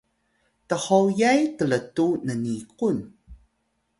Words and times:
thoyay 0.69 1.39
tltu 1.57 2.07
nniqun 2.27 2.97